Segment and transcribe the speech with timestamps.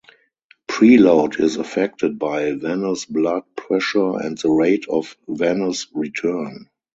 [0.67, 6.69] Preload is affected by venous blood pressure and the rate of venous return.